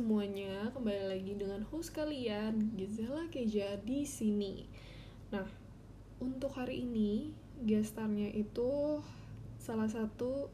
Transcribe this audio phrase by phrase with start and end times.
[0.00, 4.64] semuanya, kembali lagi dengan host kalian Gizela Keja di sini.
[5.28, 5.44] Nah,
[6.24, 7.36] untuk hari ini
[7.68, 9.04] gestarnya itu
[9.60, 10.48] salah satu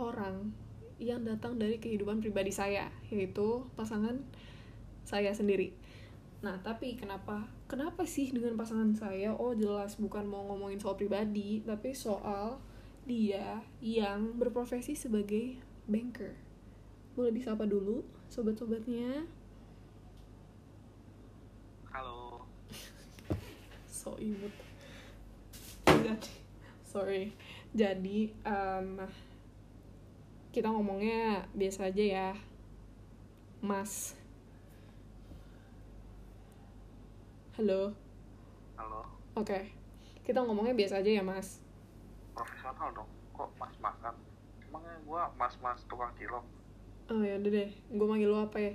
[0.00, 0.56] orang
[0.96, 4.16] yang datang dari kehidupan pribadi saya, yaitu pasangan
[5.04, 5.76] saya sendiri.
[6.40, 9.36] Nah, tapi kenapa kenapa sih dengan pasangan saya?
[9.36, 12.56] Oh, jelas bukan mau ngomongin soal pribadi, tapi soal
[13.04, 16.43] dia yang berprofesi sebagai banker
[17.14, 19.22] boleh disapa dulu sobat-sobatnya?
[21.94, 22.42] Halo,
[23.86, 24.50] so imut.
[25.86, 26.34] Jadi
[26.82, 27.30] sorry.
[27.70, 28.98] Jadi em,
[30.50, 32.30] kita ngomongnya biasa aja ya.
[33.62, 34.18] Mas.
[37.54, 37.94] Halo.
[38.74, 39.06] Halo,
[39.38, 39.70] oke.
[40.26, 41.62] Kita ngomongnya biasa aja ya mas.
[42.34, 43.06] Profesional dong.
[43.30, 44.18] Kok mas-masan?
[44.66, 46.42] Emangnya gua mas-mas tukang cilok?
[47.12, 48.74] Oh ya udah deh gue manggil lo apa ya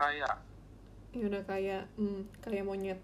[0.00, 0.32] Kayak,
[1.12, 2.96] ya udah kayak hmm, kayak monyet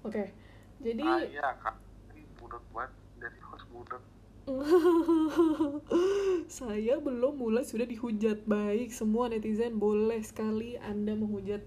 [0.00, 0.32] oke
[0.78, 1.76] jadi kayak kak.
[2.14, 2.92] Ini budak banget.
[3.18, 4.02] Jadi host budak.
[6.58, 8.46] Saya belum mulai sudah dihujat.
[8.46, 11.66] Baik, semua netizen boleh sekali Anda menghujat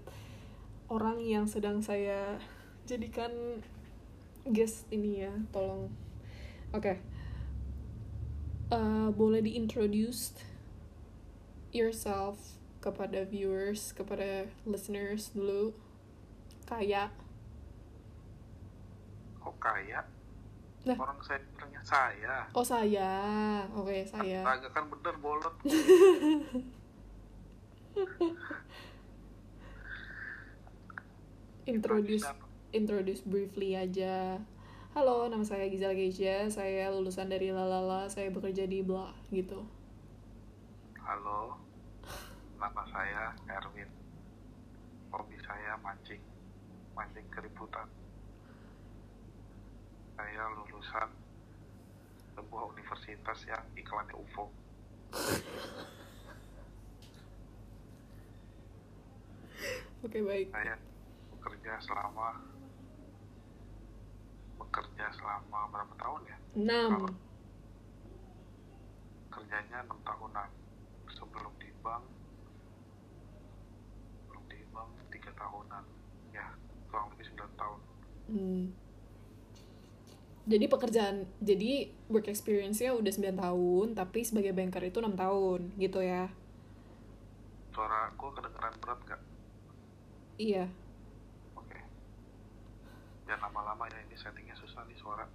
[0.88, 2.36] orang yang sedang saya
[2.84, 3.32] jadikan
[4.48, 5.92] guest ini ya, tolong.
[6.72, 6.96] Oke.
[8.72, 10.32] Eh, boleh diintroduce
[11.72, 15.72] yourself kepada viewers, kepada listeners dulu.
[16.68, 17.10] Kayak
[19.42, 20.06] Kok kayak?
[20.86, 20.94] Lah.
[20.98, 22.46] Orang saya bilangnya saya.
[22.54, 23.10] oh saya.
[23.74, 24.42] Oke, saya.
[24.42, 25.54] Astaga kan bener bolot.
[31.62, 32.26] Introduce
[32.74, 34.42] introduce briefly aja.
[34.92, 36.50] Halo, nama saya Gizal Geisha.
[36.50, 38.10] Saya lulusan dari Lalala.
[38.10, 39.62] Saya bekerja di bla gitu.
[40.98, 41.61] Halo,
[42.62, 43.90] nama saya Erwin.
[45.10, 46.22] Hobi saya mancing,
[46.94, 47.90] mancing keributan.
[50.14, 51.10] Saya lulusan
[52.38, 54.46] sebuah universitas yang iklannya UFO.
[60.02, 60.50] Oke, baik.
[60.50, 60.74] Saya
[61.34, 62.42] bekerja selama
[64.58, 66.38] bekerja selama berapa tahun ya?
[66.54, 67.10] 6.
[69.34, 70.50] Kerjanya enam tahunan.
[71.12, 72.02] Sebelum di bank,
[74.26, 75.84] sebelum di bank tiga tahunan.
[76.30, 76.46] Ya,
[76.86, 77.80] kurang lebih 9 tahun.
[78.30, 78.64] Hmm.
[80.42, 86.02] Jadi pekerjaan, jadi work experience-nya udah 9 tahun, tapi sebagai banker itu 6 tahun, gitu
[86.02, 86.30] ya.
[87.74, 89.20] Suara gue kedengeran berat gak?
[90.42, 90.66] Iya.
[91.54, 91.78] Oke.
[93.30, 95.26] Jangan lama-lama ya, ini settingnya susah nih suara.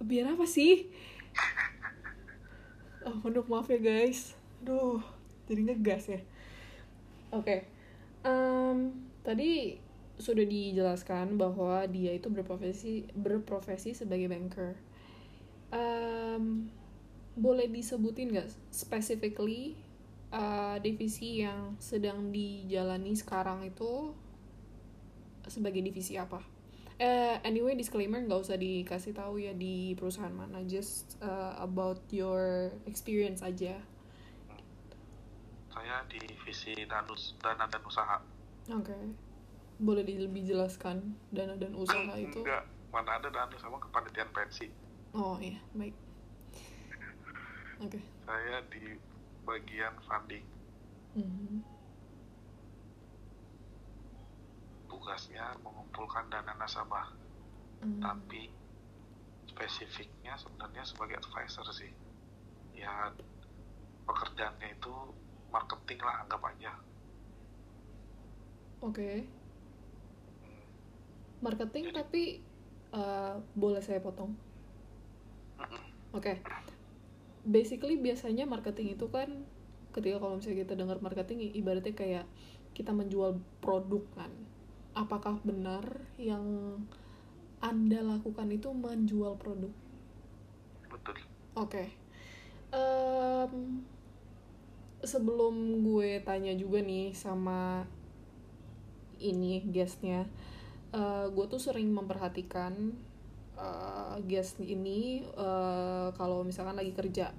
[0.00, 0.88] Biar apa sih?
[3.02, 4.38] Oh, aduh, maaf ya guys.
[4.62, 5.02] Aduh,
[5.50, 6.22] jadi ngegas ya.
[7.34, 7.66] Oke.
[8.22, 9.78] Em, tadi
[10.18, 14.78] sudah dijelaskan bahwa dia itu berprofesi berprofesi sebagai banker.
[15.74, 16.70] Em,
[17.32, 19.74] boleh disebutin nggak specifically
[20.32, 24.12] uh, divisi yang sedang dijalani sekarang itu
[25.48, 26.44] sebagai divisi apa?
[27.02, 32.70] Eh, anyway, disclaimer nggak usah dikasih tahu ya di perusahaan mana, just uh, about your
[32.86, 33.74] experience aja.
[35.72, 38.20] Saya di divisi danus, dana dan usaha.
[38.68, 38.92] Oke,
[39.80, 42.44] boleh di- lebih jelaskan dana dan usaha itu?
[42.44, 44.68] Enggak, mana ada dana sama kepanitiaan pensi.
[45.16, 45.96] Oh iya, baik.
[47.80, 47.98] Oke.
[48.28, 49.00] Saya di
[49.42, 50.44] bagian funding.
[51.16, 51.64] Mhm.
[54.86, 57.08] Tugasnya mengumpulkan dana nasabah.
[57.80, 57.98] Hmm.
[57.98, 58.52] Tapi
[59.48, 61.90] spesifiknya sebenarnya sebagai advisor sih.
[62.76, 63.10] Ya
[64.06, 64.94] pekerjaannya itu
[65.56, 66.70] marketing lah anggap aja.
[68.80, 69.32] Oke,
[70.42, 70.62] Hmm.
[71.44, 72.18] marketing tapi
[72.96, 74.30] uh, boleh saya potong?
[76.12, 76.32] Oke,
[77.54, 79.28] basically biasanya marketing itu kan
[79.94, 82.24] ketika kalau misalnya kita dengar marketing ibaratnya kayak
[82.76, 83.30] kita menjual
[83.62, 84.32] produk kan.
[85.00, 85.84] Apakah benar
[86.28, 86.44] yang
[87.68, 89.72] anda lakukan itu menjual produk?
[90.90, 91.16] Betul.
[91.54, 91.78] Oke.
[92.72, 93.52] Em,
[95.02, 97.86] sebelum gue tanya juga nih sama
[99.22, 100.26] ini guestnya,
[100.94, 102.72] eh, gue tuh sering memperhatikan
[103.58, 107.34] eh, guest ini eh, kalau misalkan lagi kerja.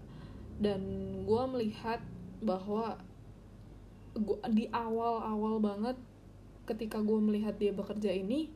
[0.60, 0.82] Dan
[1.26, 2.00] gue melihat
[2.44, 3.00] bahwa
[4.14, 5.98] gua, di awal-awal banget
[6.64, 8.48] ketika gue melihat dia bekerja ini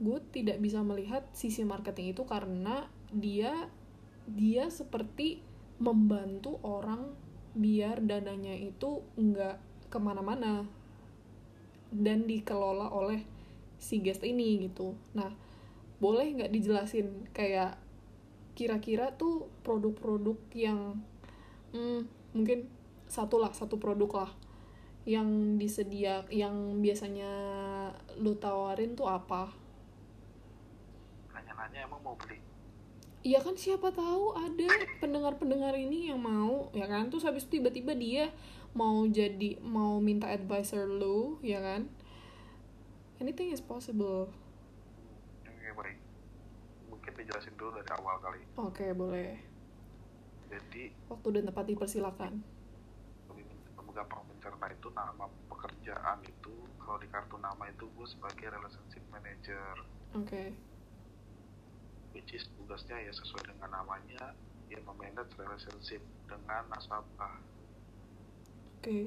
[0.00, 3.70] gue tidak bisa melihat sisi marketing itu karena dia
[4.26, 5.44] dia seperti
[5.78, 7.12] membantu orang
[7.54, 10.66] biar dananya itu nggak ke mana-mana
[11.94, 13.22] dan dikelola oleh
[13.78, 14.98] si guest ini gitu.
[15.14, 15.30] Nah
[16.02, 17.78] boleh nggak dijelasin kayak
[18.58, 20.98] kira-kira tuh produk-produk yang
[21.74, 22.66] hmm, mungkin
[23.06, 24.30] satu lah satu produk lah
[25.04, 27.30] yang disedia yang biasanya
[28.18, 29.52] lu tawarin tuh apa?
[31.30, 32.53] Nanya-nanya emang mau beli
[33.24, 34.68] Iya kan siapa tahu ada
[35.00, 37.08] pendengar-pendengar ini yang mau ya kan?
[37.08, 38.28] Terus habis tiba-tiba dia
[38.76, 41.88] mau jadi mau minta advisor lu ya kan?
[43.16, 44.28] Anything is possible.
[45.48, 45.96] Oke baik.
[46.92, 48.44] Mungkin dijelasin dulu dari awal kali.
[48.60, 49.40] Oke boleh.
[50.52, 52.32] Jadi waktu dan tempat dipersilakan.
[53.94, 56.50] gampang mencerna itu nama pekerjaan itu
[56.82, 59.86] kalau di kartu nama itu gue sebagai relationship manager.
[60.18, 60.26] Oke.
[60.26, 60.73] okay.
[62.14, 64.32] Which is tugasnya ya sesuai dengan namanya
[64.70, 66.00] ya memanage relationship
[66.30, 67.34] dengan nasabah.
[68.80, 68.86] Oke.
[68.86, 69.06] Okay.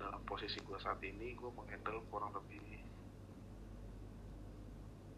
[0.00, 2.80] dalam posisi gue saat ini gue menghandle kurang lebih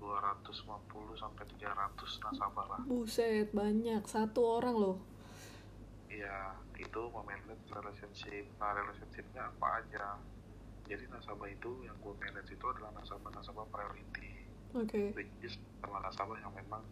[0.03, 2.81] 250 sampai 300 nasabah lah.
[2.83, 4.03] Buset banyak.
[4.11, 4.99] Satu orang loh.
[6.11, 8.51] Iya itu memanage relationship.
[8.59, 10.19] Nah relationshipnya apa aja?
[10.91, 14.42] Jadi nasabah itu yang gue manage itu adalah nasabah-nasabah priority
[14.77, 15.13] okay.
[15.17, 16.83] which is sama nasabah yang memang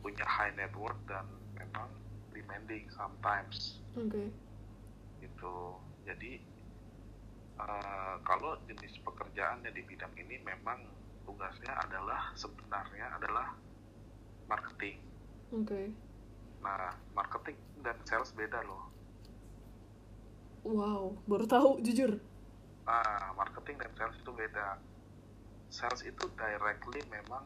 [0.00, 1.26] punya high net worth dan
[1.56, 1.88] memang
[2.30, 4.28] demanding sometimes oke okay.
[5.24, 6.38] gitu jadi
[7.58, 10.84] uh, kalau jenis pekerjaannya di bidang ini memang
[11.26, 13.56] tugasnya adalah sebenarnya adalah
[14.46, 15.02] marketing
[15.50, 15.86] oke okay.
[16.62, 18.90] nah marketing dan sales beda loh.
[20.66, 22.18] Wow, baru tahu jujur.
[22.82, 24.82] Nah, marketing dan sales itu beda.
[25.68, 27.44] Sales itu directly memang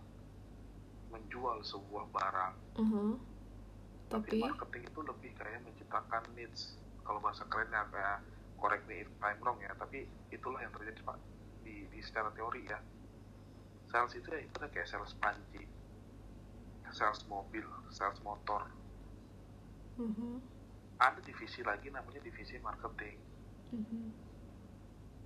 [1.10, 2.54] menjual sebuah barang.
[2.78, 3.12] Uh -huh.
[4.10, 6.78] Tapi, Tapi marketing itu lebih kayak menciptakan needs.
[7.02, 8.22] Kalau bahasa kerennya kayak
[8.60, 9.72] correct me if I'm wrong ya.
[9.74, 11.18] Tapi itulah yang terjadi pak
[11.66, 12.78] di, di secara teori ya.
[13.90, 15.66] Sales itu ya itu kayak sales panci,
[16.94, 18.70] sales mobil, sales motor,
[20.00, 20.34] mm-hmm.
[20.96, 23.16] ada divisi lagi namanya divisi marketing
[23.76, 24.04] mm-hmm.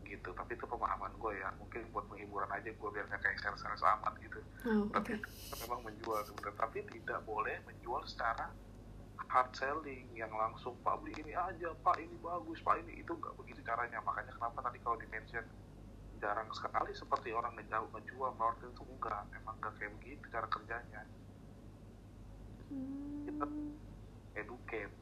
[0.04, 0.30] Gitu.
[0.36, 1.48] Tapi itu pemahaman gue ya.
[1.56, 4.38] Mungkin buat penghiburan aja gue biar nggak kayak sales sales amat gitu.
[4.68, 5.60] Oh, tapi okay.
[5.64, 6.58] memang menjual sebenarnya.
[6.60, 8.52] Tapi tidak boleh menjual secara
[9.24, 13.00] hard selling yang langsung pak beli ini aja pak ini bagus pak ini.
[13.00, 13.98] Itu nggak begitu caranya.
[14.04, 15.44] Makanya kenapa tadi kalau di mention
[16.22, 19.24] jarang sekali seperti orang ngejauh ngejual marketing itu enggak.
[19.36, 21.02] Emang nggak kayak begitu cara kerjanya.
[22.64, 23.28] Hmm.
[23.28, 23.46] kita
[24.40, 24.94] educate.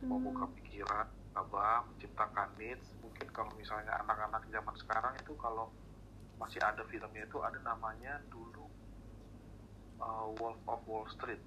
[0.00, 0.16] Hmm.
[0.16, 2.86] membuka pikiran abah menciptakan needs.
[3.02, 5.70] Mungkin kalau misalnya anak-anak zaman sekarang itu kalau
[6.40, 8.64] masih ada filmnya itu ada namanya dulu
[10.00, 11.40] uh, Wolf of Wall Street.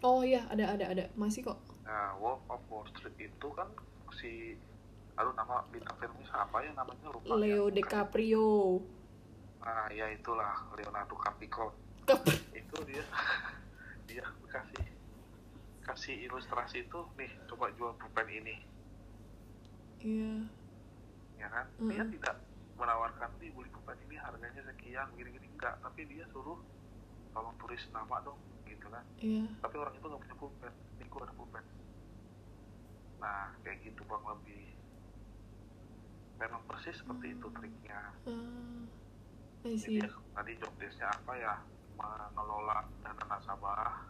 [0.00, 1.04] Oh iya ada ada ada.
[1.14, 1.60] Masih kok.
[1.84, 3.68] Nah Wolf of Wall Street itu kan
[4.16, 4.56] si
[5.14, 7.06] aduh nama bintang filmnya siapa ya namanya?
[7.12, 7.74] Lupa Leo ya.
[7.76, 8.80] DiCaprio.
[9.60, 11.76] Ah ya itulah Leonardo DiCaprio
[12.56, 13.04] itu dia.
[14.10, 14.86] Dia kasih
[15.84, 17.00] kasih ilustrasi itu.
[17.20, 18.79] Nih coba jual pulpen ini
[20.04, 20.34] iya.
[21.40, 21.66] Ya kan?
[21.76, 21.90] Mm -hmm.
[21.92, 22.36] dia tidak
[22.80, 25.76] menawarkan nih beli pulpen ini harganya sekian gini-gini enggak.
[25.84, 26.60] Tapi dia suruh
[27.36, 29.04] tolong tulis nama dong gitu kan.
[29.20, 29.44] Iya.
[29.60, 30.72] Tapi orang itu nggak punya pulpen.
[30.98, 31.64] Ini gua ada pulpen.
[33.20, 34.64] Nah kayak gitu bang lebih.
[36.40, 38.00] Memang persis seperti itu triknya.
[38.24, 38.88] Uh,
[39.60, 41.54] jadi tadi job desknya apa ya?
[42.32, 44.08] Mengelola dana nasabah.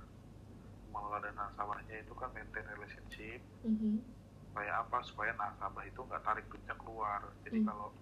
[0.94, 3.42] Mengelola dana nasabahnya itu kan maintain relationship.
[3.66, 4.19] Mm-hmm.
[4.50, 7.66] Supaya apa supaya nasabah itu nggak tarik duitnya keluar jadi mm.
[7.70, 7.94] kalau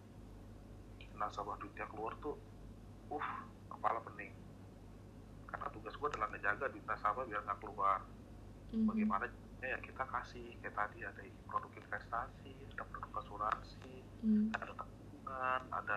[1.20, 2.40] nasabah duitnya keluar tuh
[3.12, 3.28] uh
[3.68, 4.32] kepala pening
[5.44, 8.88] karena tugas gue adalah ngejaga duit nasabah biar nggak keluar mm-hmm.
[8.88, 9.24] bagaimana
[9.60, 13.92] ya kita kasih kayak tadi ada produk investasi ada produk asuransi
[14.24, 14.56] mm.
[14.56, 15.96] ada tabungan ada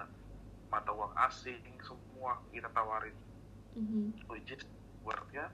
[0.67, 3.15] mata uang asing semua kita tawarin
[3.79, 4.19] mm-hmm.
[4.27, 4.67] which is
[4.99, 5.47] buatnya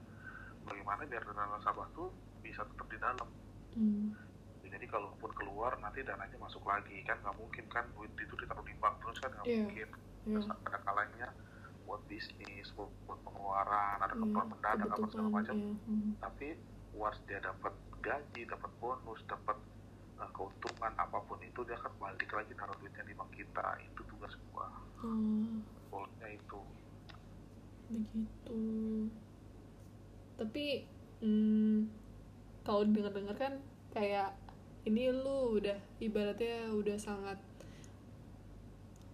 [0.66, 2.10] bagaimana biar dana nasabah tuh
[2.42, 3.28] bisa tetap di dalam
[3.76, 4.27] hmm.
[4.68, 8.74] Jadi kalaupun keluar nanti dananya masuk lagi kan nggak mungkin kan duit itu ditaruh di
[8.78, 9.64] bank terus kan nggak yeah.
[9.64, 10.32] mungkin yeah.
[10.36, 11.28] terus ada kalanya
[11.88, 15.88] buat bisnis buat, buat pengeluaran ada yeah, keperluan mendadak apa segala macam yeah.
[15.88, 16.10] hmm.
[16.20, 16.48] tapi
[16.94, 19.56] once dia dapat gaji dapat bonus dapat
[20.20, 24.00] uh, keuntungan apa pun itu dia akan balik lagi naruh duitnya di bank kita itu
[24.06, 24.68] tugas gua
[25.02, 25.64] hmm.
[25.90, 26.60] goalnya itu
[27.88, 29.08] begitu
[30.38, 30.86] tapi
[31.24, 31.90] hmm,
[32.62, 33.54] kalau dengar-dengar kan
[33.96, 34.36] kayak
[34.88, 37.36] ini lu udah ibaratnya udah sangat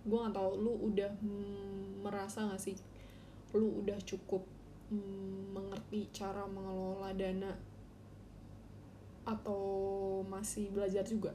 [0.07, 1.11] gue nggak tahu lu udah
[1.99, 2.79] merasa gak sih?
[3.51, 4.47] Lu udah cukup
[4.95, 7.51] hmm, mengerti cara mengelola dana
[9.27, 9.63] atau
[10.31, 11.35] masih belajar juga?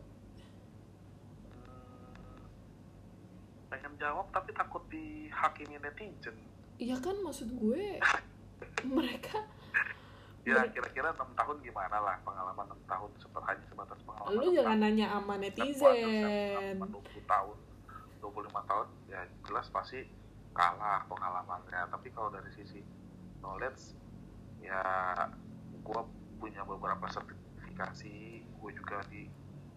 [3.67, 6.37] Pengen jawab tapi takut dihakimi netizen.
[6.79, 7.99] Iya kan maksud gue
[8.95, 9.43] mereka
[10.41, 14.47] ya Mereka- kira-kira enam tahun gimana lah pengalaman enam tahun seperti hanya sebatas pengalaman lu
[14.49, 14.81] jangan tahun.
[14.81, 17.57] nanya sama netizen ada 20 tahun
[18.19, 18.31] 25
[18.65, 19.99] tahun ya jelas pasti
[20.51, 22.79] kalah pengalamannya tapi kalau dari sisi
[23.39, 23.95] knowledge
[24.59, 24.81] ya
[25.77, 26.01] gue
[26.35, 29.27] punya beberapa sertifikasi gue juga di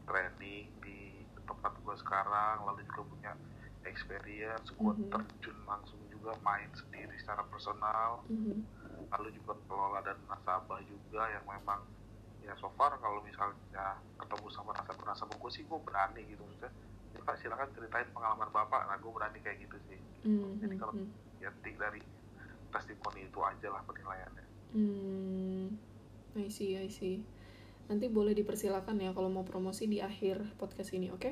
[0.04, 0.98] training di
[1.40, 3.32] tempat gue sekarang lalu juga punya
[3.84, 5.10] experience gue Mhm.
[5.10, 8.62] terjun langsung juga main sendiri secara personal Mhm.
[9.12, 11.80] Lalu juga kelola dan nasabah juga yang memang
[12.40, 16.72] ya so far kalau misalnya ketemu sama nasabah nasabah gue sih gue berani gitu maksudnya
[17.12, 20.58] ya pak silakan ceritain pengalaman bapak nah gue berani kayak gitu sih Mhm.
[20.58, 21.08] Jadi kalau- Mhm.
[21.38, 22.00] ya tik dari
[22.68, 25.76] testimoni itu aja lah penilaiannya Hmm,
[26.32, 27.20] I see, I see.
[27.84, 31.28] Nanti boleh dipersilakan ya kalau mau promosi di akhir podcast ini, oke?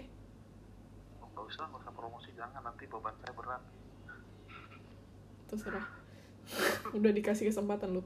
[1.17, 3.63] oh, nggak usah nggak usah promosi jangan nanti beban saya berat
[5.49, 5.87] Terserah.
[6.97, 8.03] Udah dikasih kesempatan lu.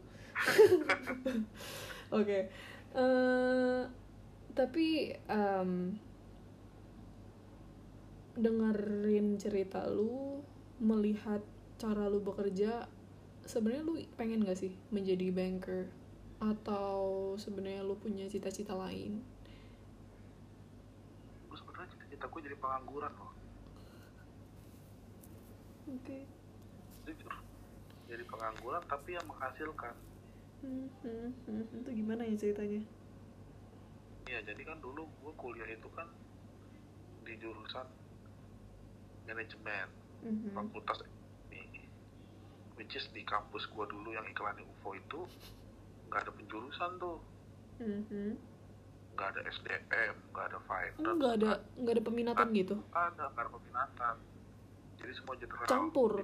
[2.19, 2.51] Oke.
[2.95, 3.83] Eh,
[4.55, 5.71] tapi em,
[8.39, 10.43] dengerin cerita lu,
[10.79, 11.43] melihat
[11.79, 12.87] cara lu bekerja,
[13.45, 15.91] sebenarnya lu pengen gak sih menjadi banker?
[16.39, 19.35] Atau sebenarnya lu punya cita-cita lain?
[21.55, 23.31] gue sebenarnya cita-cita gue jadi pengangguran loh
[25.87, 26.19] Oke.
[26.27, 26.34] jujur
[28.15, 29.99] jadi pengangguran tapi yang menghasilkan
[30.65, 31.77] Hmm, hmm, hmm.
[31.85, 32.81] Itu gimana ya ceritanya?
[34.25, 36.09] Iya, jadi kan dulu gue kuliah itu kan
[37.21, 37.85] di jurusan
[39.25, 39.89] manajemen
[40.25, 40.57] Mhm.
[40.57, 41.05] fakultas
[41.51, 41.85] ini
[42.77, 45.21] which is di kampus gue dulu yang iklannya UFO itu
[46.09, 47.21] nggak ada penjurusan tuh
[47.81, 48.41] Mhm.
[49.13, 52.77] nggak ada SDM nggak ada finance nggak ada nggak ada peminatan gitu?
[52.93, 54.17] ada nggak ada peminatan
[55.05, 56.17] jadi semua general Campur.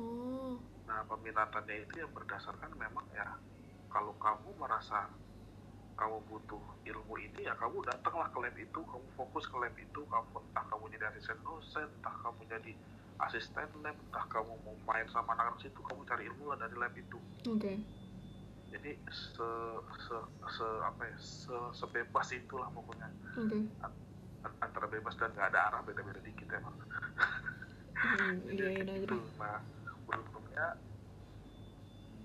[0.00, 0.56] Oh,
[0.88, 3.28] nah peminatannya itu yang berdasarkan memang ya
[3.92, 5.04] kalau kamu merasa
[5.92, 10.00] kamu butuh ilmu ini ya kamu datanglah ke lab itu kamu fokus ke lab itu
[10.08, 12.72] kamu entah kamu jadi asisten dosen entah kamu jadi
[13.20, 16.96] asisten lab entah kamu mau main sama anak-anak situ kamu cari ilmu lah dari lab
[16.96, 17.72] itu oke.
[18.72, 19.48] jadi se
[20.08, 20.16] se,
[20.48, 23.60] se apa ya se sebebas itulah pokoknya Oke.
[23.84, 24.00] An-
[24.58, 26.74] antara bebas dan nggak ada arah beda-beda dikit emang
[27.94, 29.14] Hmm, iya, iya, gitu.
[29.36, 29.60] nah
[30.02, 30.66] beruntungnya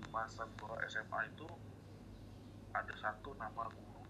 [0.08, 1.46] masa gua SMA itu
[2.70, 4.02] ada satu nama guru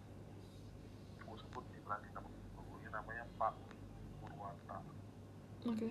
[1.20, 3.52] gua sebut nih berarti nama gurunya namanya Pak
[4.18, 4.78] Purwanta
[5.64, 5.90] Oke.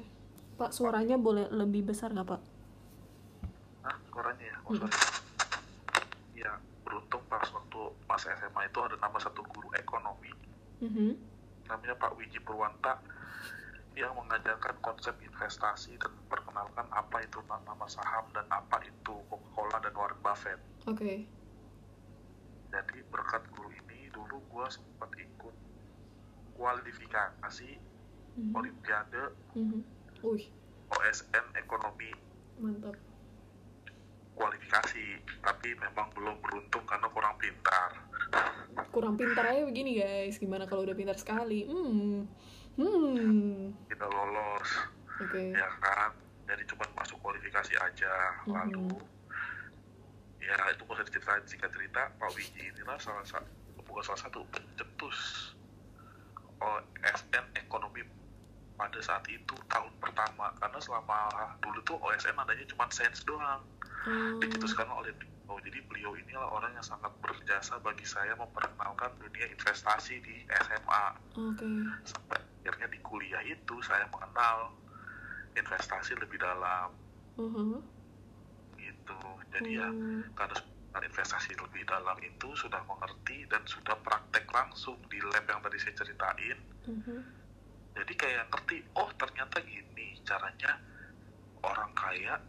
[0.58, 2.42] Pak, suaranya boleh lebih besar nggak, Pak?
[3.84, 4.58] Hah, suaranya ya?
[4.60, 4.90] Oh, Mm-mm.
[4.90, 4.98] sorry.
[6.36, 10.34] Ya, beruntung pas waktu masa SMA itu ada nama satu guru ekonomi
[10.80, 11.14] Mhm.
[11.68, 12.98] namanya Pak Wiji Purwanta
[13.98, 19.94] yang mengajarkan konsep investasi dan memperkenalkan apa itu nama saham dan apa itu Coca-Cola dan
[19.94, 20.60] Warren Buffett.
[20.86, 21.26] Oke.
[22.68, 25.56] Jadi berkat guru ini dulu gue sempat ikut
[26.54, 27.72] kualifikasi
[28.38, 28.54] Mhm.
[28.54, 29.24] Olimpiade
[29.58, 29.82] Mhm.
[30.22, 30.46] Wih,
[30.92, 32.14] OSN ekonomi
[32.58, 32.94] mantap.
[34.34, 35.06] kualifikasi,
[35.42, 37.90] tapi memang belum beruntung karena kurang pintar.
[38.94, 40.38] Kurang pintar aja begini, guys.
[40.38, 41.66] Gimana kalau udah pintar sekali?
[41.66, 42.30] Hmm.
[42.78, 43.74] Hmm.
[43.90, 44.70] Kita lolos,
[45.22, 45.54] Oke.
[45.54, 46.14] ya kan?
[46.48, 48.14] Jadi cuma masuk kualifikasi aja.
[48.46, 48.54] Mhm.
[48.54, 48.86] Lalu
[50.48, 53.52] ya itu bisa diceritain singkat cerita Pak Wiji inilah salah satu
[53.84, 55.52] bukan salah satu pencetus
[56.64, 58.00] OSN ekonomi
[58.80, 61.28] pada saat itu tahun pertama karena selama
[61.60, 63.60] dulu tuh OSN adanya cuma sains doang
[64.08, 65.12] Oh, dicetuskan oleh
[65.48, 71.06] beliau jadi beliau inilah orang yang sangat berjasa bagi saya memperkenalkan dunia investasi di SMA
[71.40, 71.72] Oke.
[72.04, 74.76] sampai akhirnya di kuliah itu saya mengenal
[75.56, 76.92] investasi lebih dalam
[77.38, 77.78] Uh-huh.
[78.76, 79.22] gitu
[79.54, 80.26] jadi ya Hmm.
[80.34, 80.58] karena
[80.98, 85.94] investasi lebih dalam itu sudah mengerti dan sudah praktek langsung di lab yang tadi saya
[86.02, 86.58] ceritain
[86.90, 87.22] Mhm.
[87.94, 90.82] jadi kayak ngerti oh ternyata gini caranya
[91.62, 92.42] orang kaya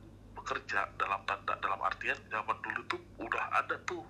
[0.49, 4.00] bekerja dalam tanda dalam artian zaman dulu tuh udah ada tuh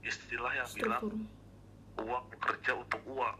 [0.00, 2.08] istilah yang bilang Struktur.
[2.08, 3.36] uang bekerja untuk uang.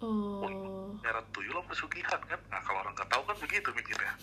[0.00, 0.94] Oh.
[1.02, 2.38] nyeret tuyul pesugihan kan?
[2.46, 4.14] Nah kalau orang nggak tahu kan begitu mikirnya.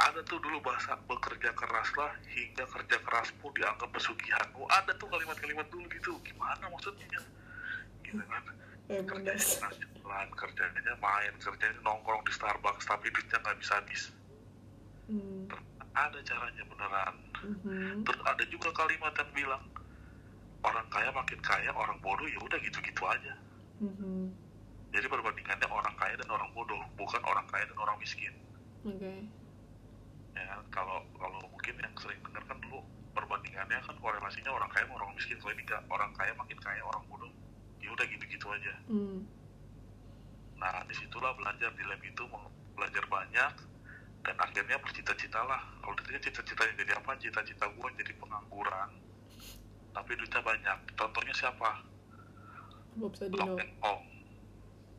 [0.00, 4.48] Ada tuh dulu bahasa bekerja keraslah hingga kerja kerasmu dianggap pesugihan.
[4.56, 6.16] Oh ada tuh kalimat-kalimat dulu gitu.
[6.24, 7.20] Gimana maksudnya?
[8.00, 8.42] Gitu kan.
[8.88, 9.36] Emang kerjanya
[10.00, 14.08] keras kerjanya main kerjanya nongkrong di Starbucks tapi duitnya nggak bisa habis
[15.08, 15.48] Hmm.
[15.96, 18.04] ada caranya beneran Mhm.
[18.04, 19.64] terus ada juga kalimat yang bilang
[20.62, 23.34] orang kaya makin kaya orang bodoh ya udah gitu-gitu aja
[23.80, 24.30] Mhm.
[24.92, 28.30] jadi perbandingannya orang kaya dan orang bodoh bukan orang kaya dan orang miskin
[28.84, 29.14] oke
[30.36, 32.78] ya kalau kalau mungkin yang sering dengar kan dulu
[33.16, 37.02] perbandingannya kan korelasinya orang kaya sama orang miskin kalau ini orang kaya makin kaya orang
[37.10, 37.32] bodoh
[37.80, 39.24] ya udah gitu-gitu aja Hmm.
[40.58, 42.22] nah di situlah belajar di lab itu
[42.74, 43.52] belajar banyak
[44.28, 45.64] dan akhirnya bercita-cita lah.
[45.80, 48.90] Kalau ditanya cita-citanya jadi apa cita-cita gue jadi pengangguran.
[49.96, 50.78] Tapi duitnya banyak.
[50.92, 51.80] Contohnya siapa?
[53.00, 54.04] Bob Sadino Ong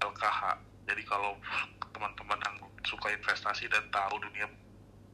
[0.01, 0.41] LKH
[0.89, 1.37] jadi kalau
[1.93, 4.49] teman-teman yang suka investasi dan tahu dunia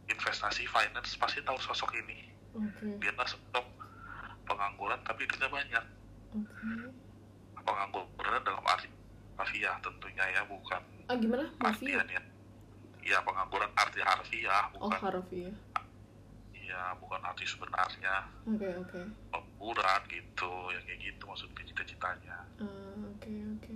[0.08, 2.32] investasi finance pasti tahu sosok ini.
[2.56, 2.96] Oke.
[3.04, 3.68] Dia sosok
[4.48, 5.86] pengangguran tapi duitnya banyak.
[6.40, 6.72] Oke.
[7.68, 8.88] Pengangguran dalam arti
[9.36, 10.80] mafia tentunya ya bukan
[11.12, 11.44] ah gimana?
[11.60, 12.00] Mafia?
[12.08, 12.24] ya
[13.06, 15.56] ya pengangguran arti harfiah oh bukan harfiah.
[16.66, 18.26] Ya bukan arti sebenarnya.
[18.50, 19.02] Oke oke.
[19.30, 22.38] Pengangguran gitu yang kayak gitu maksudnya cita-citanya.
[22.58, 23.76] Ah, oke oke.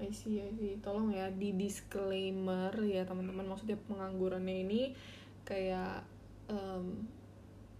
[0.00, 0.80] I see, I see.
[0.80, 3.44] Tolong ya di disclaimer ya teman-teman.
[3.44, 4.96] Maksudnya penganggurannya ini
[5.44, 6.00] kayak
[6.48, 7.04] em,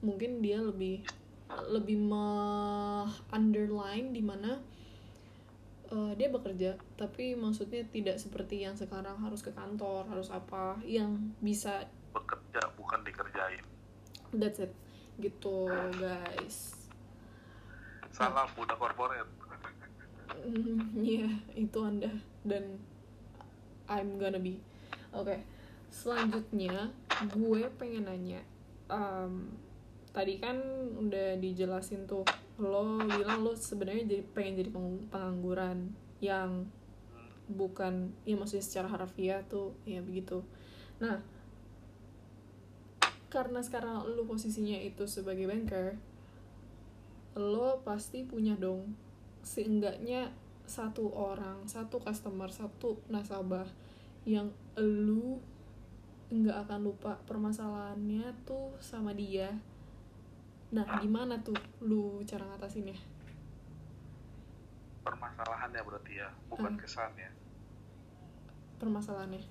[0.05, 1.00] mungkin dia lebih
[1.73, 2.27] lebih me
[3.33, 4.61] underline di mana
[5.90, 11.35] eh, dia bekerja, tapi maksudnya tidak seperti yang sekarang harus ke kantor, harus apa, yang
[11.38, 13.62] bisa bekerja bukan dikerjain
[14.35, 14.75] that's it
[15.18, 15.66] gitu
[15.99, 16.75] guys.
[18.11, 19.26] salam budak korporat
[20.40, 22.09] Mm, Iya, itu Anda
[22.49, 22.80] dan
[23.85, 24.56] I'm gonna be.
[25.12, 25.42] Oke,
[25.90, 26.88] selanjutnya
[27.28, 28.40] gue pengen nanya.
[28.88, 29.52] em,
[30.11, 30.59] tadi kan
[30.99, 32.26] udah dijelasin tuh,
[32.59, 36.67] lo bilang lo sebenarnya jadi pengen jadi peng- pengangguran yang
[37.50, 40.43] bukan, ya maksudnya secara harfiah tuh ya begitu.
[40.99, 41.23] Nah,
[43.31, 45.95] karena sekarang lo posisinya itu sebagai banker,
[47.38, 48.94] lo pasti punya dong
[49.46, 50.35] seenggaknya
[50.66, 53.66] satu orang, satu customer, satu nasabah
[54.29, 55.40] yang lu
[56.31, 59.51] nggak akan lupa permasalahannya tuh sama dia.
[60.70, 62.94] Nah, gimana tuh lu cara ngatasinnya?
[65.00, 66.80] permasalahannya berarti ya bukan Hmm.
[66.80, 67.30] kesannya
[68.76, 69.42] Permasalahannya.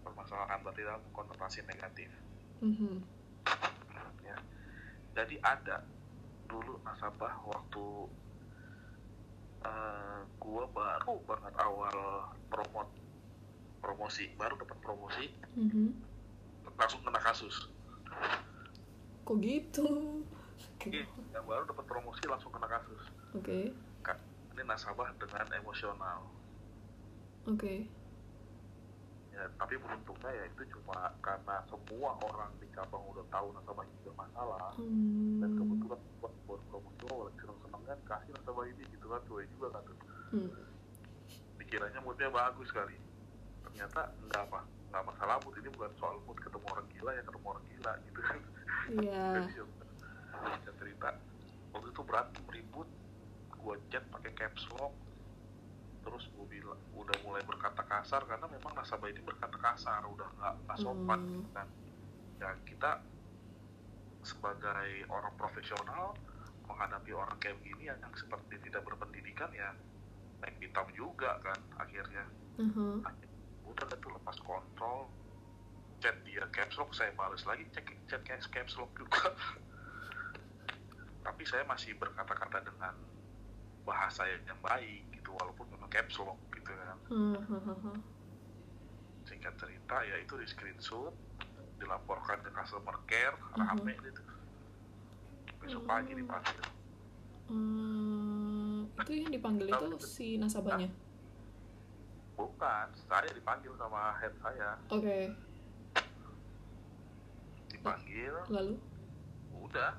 [0.00, 2.08] permasalahan berarti dalam konotasi negatif
[2.58, 2.96] Mhm.
[4.24, 4.36] ya
[5.14, 5.84] jadi ada
[6.42, 7.86] dulu nasabah waktu
[9.60, 11.96] eh, gua baru banget awal
[12.48, 12.88] promot
[13.78, 15.92] promosi baru dapat promosi Mhm.
[16.74, 17.68] langsung kena kasus
[19.22, 19.86] Kok gitu?
[20.80, 20.96] Oke.
[20.96, 21.04] Iya,
[21.36, 23.02] yang baru dapat promosi langsung kena kasus
[23.36, 23.68] Oke.
[24.00, 24.16] Kak,
[24.56, 26.24] ini nasabah dengan emosional
[27.44, 27.84] Oke.
[29.30, 34.00] ya tapi beruntungnya ya itu cuma karena semua orang di cabang udah tahu nasabah ini
[34.02, 34.72] bermasalah
[35.38, 35.56] dan Hmm.
[35.56, 39.46] kebetulan buat buat promosi oh lagi seneng seneng kan kasih nasabah ini gitu kan cuek
[39.52, 39.98] juga kan tuh
[40.32, 40.50] Hmm.
[41.56, 42.96] dikiranya moodnya bagus kali
[43.62, 47.46] ternyata enggak apa nggak masalah mood ini bukan soal mood ketemu orang gila ya ketemu
[47.46, 48.38] orang gila gitu kan
[48.90, 49.28] Iya.
[50.42, 51.08] bisa cerita.
[51.70, 52.88] Waktu itu berantem ribut.
[53.60, 54.92] Gua chat pakai caps lock.
[56.00, 60.54] Terus gua bilang udah mulai berkata kasar karena memang nasabah ini berkata kasar udah nggak
[60.64, 61.30] nggak sopan Hmm.
[61.36, 61.68] gitu kan.
[62.40, 62.90] Ya kita
[64.20, 66.12] sebagai orang profesional
[66.68, 69.72] menghadapi orang kayak begini yang, yang seperti tidak berpendidikan ya
[70.40, 72.24] naik hitam juga kan akhirnya.
[72.60, 73.12] Aha.
[73.64, 75.08] udah tuh lepas kontrol.
[76.00, 79.36] Chat dia caps lock saya balas lagi cek chat caps caps lock juga
[81.20, 82.94] tapi saya masih berkata-kata dengan
[83.82, 86.98] bahasa yang baik gitu walaupun memang caps lock gitu kan
[87.46, 87.92] Hahaha.
[89.22, 91.12] singkat cerita ya itu di screenshot
[91.76, 93.56] dilaporkan ke customer care Mhm.
[93.58, 94.22] rame gitu
[95.58, 96.60] besok pagi dipanggil
[97.50, 100.86] Hmm, itu yang dipanggil itu si nasabahnya.
[102.32, 105.34] bukan saya dipanggil sama head saya Oke,
[107.68, 108.78] dipanggil lalu?
[109.52, 109.92] udah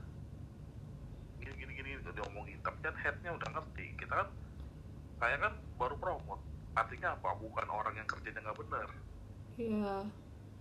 [1.92, 4.28] gini udah diomongin tapi kan headnya udah ngerti kita kan
[5.20, 6.40] saya kan baru promote
[6.72, 8.88] artinya apa bukan orang yang kerjanya nggak benar
[9.60, 10.08] Ya,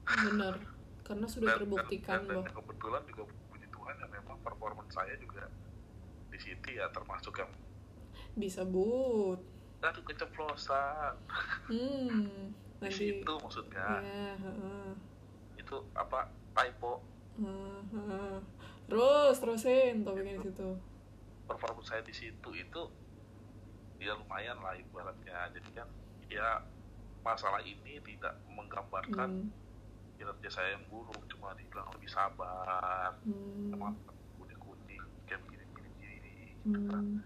[0.05, 0.59] benar.
[1.07, 2.43] Karena sudah terbuktikan dan, loh.
[2.43, 5.47] dan kebetulan juga puji Tuhan ya memang performance saya juga
[6.27, 7.49] di City ya termasuk yang
[8.35, 9.39] Disebut.
[9.81, 11.15] aduh keceplosan
[11.71, 12.51] Hmm,
[12.83, 12.93] di nanti.
[12.93, 14.91] situ maksudnya Ya, heeh.
[15.57, 17.01] itu apa typo
[17.39, 18.37] Heeh, heeh.
[18.85, 20.69] Terus, terusin topiknya di situ.
[21.51, 22.83] Performance saya di situ itu
[23.99, 25.89] ya lumayan lah ibaratnya jadi kan
[26.31, 26.63] ya
[27.21, 29.51] masalah ini tidak menggambarkan Hmm.
[30.15, 33.75] kinerja saya yang buruk cuma dibilang lebih sabar Hmm.
[33.75, 33.99] emang
[34.39, 36.35] kuning kuning kayak begini begini begini
[36.65, 37.19] Hmm.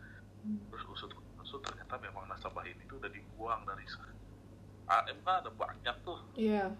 [0.73, 3.85] terus usut usut ternyata memang nasabah ini tuh udah dibuang dari
[4.85, 6.73] AM kan ada banyak tuh Iya.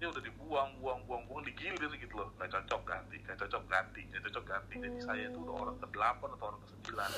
[0.00, 2.32] Ini udah dibuang buang buang buang digilir gitu loh.
[2.40, 4.74] Nggak cocok ganti nggak cocok ganti nggak cocok ganti.
[4.80, 7.10] Jadi saya tuh udah orang ke delapan atau orang ke sembilan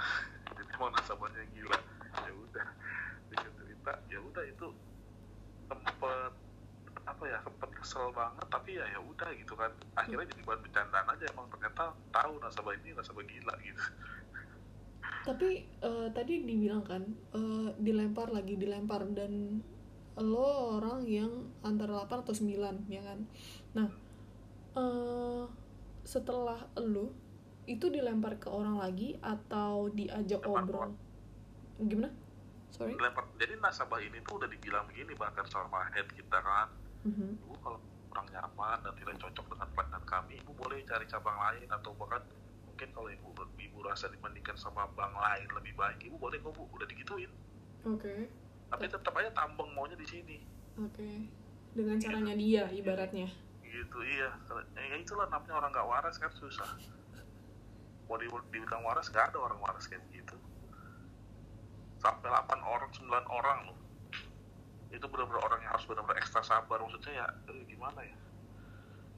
[0.60, 1.78] jadi emang nasabahnya gila.
[2.12, 2.66] Ya udah
[3.32, 3.92] dengan cerita.
[4.12, 4.66] Ya udah itu
[5.72, 6.32] sempet
[7.08, 8.46] apa ya sempet kesel banget.
[8.52, 9.72] Tapi ya ya udah gitu kan.
[9.96, 11.48] Akhirnya jadi bahan bercandaan aja emang.
[11.48, 13.82] Ternyata tahu nasabah ini nasabah gila gitu.
[15.24, 19.08] Tapi eh, tadi dibilang kan eh, dilempar lagi dilempar.
[19.16, 19.64] Dan
[20.16, 20.46] lo
[20.76, 22.50] orang yang antara 8 atau 9
[22.86, 23.18] ya kan.
[23.72, 23.88] Nah,
[24.72, 25.44] eh
[26.02, 27.14] setelah lo
[27.64, 30.90] itu dilempar ke orang lagi atau diajak ke obrol?
[31.78, 32.10] Gimana?
[32.70, 32.92] Sorry.
[32.92, 36.68] Dilempar- jadi nasabah ini tuh udah dibilang begini bahkan sama head kita kan
[37.02, 37.40] Mhm.
[37.40, 41.66] ibu kalau kurang nyaman dan tidak cocok dengan pelayanan kami ibu boleh cari cabang lain
[41.66, 42.22] atau bahkan
[42.64, 46.62] mungkin kalau ibu ibu rasa dibandingkan sama bank lain lebih baik ibu boleh kok bu
[46.70, 47.30] udah digituin
[47.82, 48.28] Oke.
[48.70, 50.36] Tapi tetap aja tambeng maunya di sini
[50.80, 51.28] Oke.
[51.70, 53.28] Dengan caranya dia ibaratnya.
[53.62, 54.30] gitu iya
[54.74, 56.66] ya itulah namanya orang nggak waras kan susah
[58.10, 60.34] mau di, dibilang waras nggak ada orang waras kayak gitu
[62.02, 63.78] sampai 8 orang 9 orang loh
[64.90, 68.16] itu benar-benar orang yang harus benar-benar ekstra sabar maksudnya ya eh, gimana ya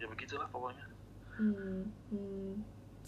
[0.05, 0.85] ya begitulah pokoknya
[1.33, 1.89] Hmm.
[2.13, 2.61] hmm.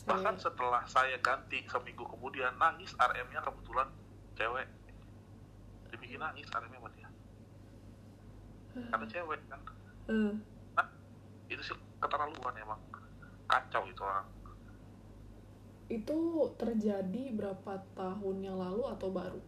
[0.09, 3.85] bahkan setelah saya ganti seminggu kemudian nangis RM-nya kebetulan
[4.33, 4.65] cewek
[5.95, 7.09] dibikin nangis RM-nya sama dia.
[8.91, 9.61] Karena cewek kan.
[10.11, 10.33] Eh,
[11.49, 12.81] itu sih keterlaluan emang.
[13.47, 14.29] Kacau itu orang.
[15.87, 16.19] Itu
[16.59, 19.41] terjadi berapa tahun yang lalu atau baru?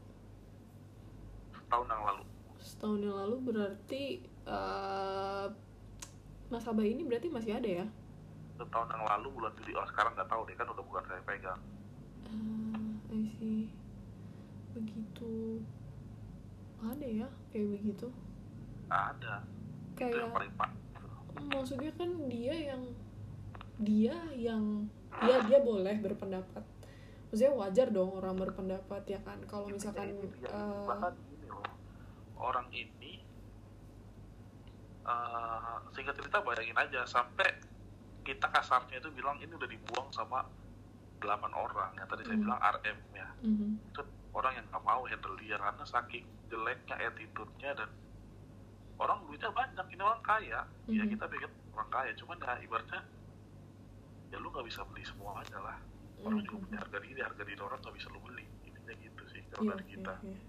[1.67, 2.25] tahun yang lalu.
[2.63, 4.05] Setahun yang lalu berarti
[4.47, 5.47] eh
[6.47, 7.87] nasabah ini berarti masih ada ya?
[8.57, 9.77] itu tahun yang lalu bulan Juli.
[9.77, 11.61] Oh sekarang nggak tahu deh kan udah bukan saya pegang.
[12.33, 13.69] Ah, I see.
[14.73, 15.61] Begitu.
[16.87, 18.07] Ada ya kayak begitu.
[18.87, 19.42] ada
[19.96, 20.70] itu yang Kayak paling pak
[21.37, 22.83] maksudnya kan dia yang
[23.77, 24.88] dia yang
[25.20, 26.64] ya dia boleh berpendapat.
[27.29, 29.37] Maksudnya wajar dong orang berpendapat ya kan.
[29.44, 31.66] Kalau misalkan Ya, eh, bahkan gini loh
[32.38, 33.20] orang ini
[35.07, 37.46] eh singkat cerita bayangin aja sampai
[38.27, 40.42] kita kasarnya itu bilang ini udah dibuang sama
[41.22, 42.42] 8 orang yang tadi saya Hmm.
[42.42, 43.68] bilang RM ya mhm.
[43.87, 44.03] itu
[44.37, 47.90] orang yang nggak mau handle dia karena saking jeleknya attitude-nya dan
[48.96, 51.11] orang duitnya banyak ini orang kaya ya Mhm.
[51.11, 53.01] kita pikir orang kaya cuman ya ibaratnya
[54.29, 55.79] ya lu nggak bisa beli semuanya lah
[56.20, 56.64] orang juga Mhm.
[56.64, 59.70] punya harga diri harga diri orang nggak bisa lu beli intinya gitu sih kalau Iya,
[59.72, 60.40] dari kita iya, iya.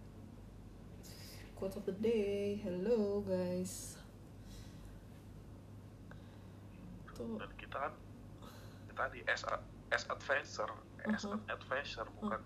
[1.58, 3.98] Quote of the day, hello guys.
[7.18, 7.94] Tuh, dan kita kan
[8.86, 10.70] kita di as a- as advisor
[11.10, 11.34] as Uh-huh.
[11.34, 12.38] an advisor bukan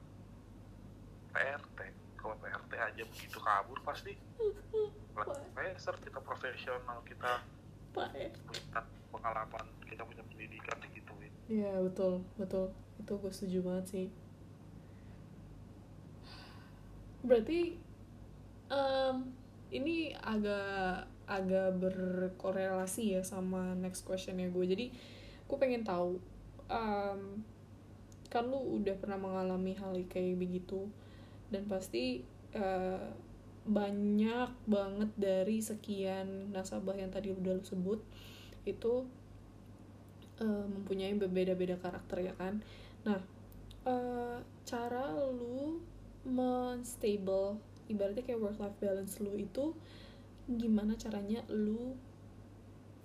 [1.32, 1.80] PRT
[2.20, 4.14] kalau PRT aja begitu kabur pasti
[5.18, 7.42] advisor kita profesional kita
[8.16, 8.30] ya.
[8.48, 14.08] punya pengalaman kita punya pendidikan digituin Iya betul betul itu gue setuju banget sih.
[17.26, 17.76] Berarti
[18.70, 19.16] em,
[19.74, 24.66] ini agak agak berkorelasi ya sama next questionnya gue.
[24.70, 24.86] Jadi
[25.50, 26.22] gue pengen tahu
[26.70, 27.44] em,
[28.32, 30.88] kan lu udah pernah mengalami hal kayak begitu
[31.52, 32.24] dan pasti
[32.56, 33.08] eh,
[33.62, 38.00] banyak banget dari sekian nasabah yang tadi udah lu sebut
[38.66, 39.06] itu
[40.42, 42.64] eh, mempunyai berbeda-beda karakter ya kan.
[43.06, 43.20] Nah,
[43.86, 45.78] eh, cara lu
[46.26, 47.58] menstable
[47.90, 49.76] ibaratnya kayak work life balance lu itu
[50.48, 51.98] gimana caranya lu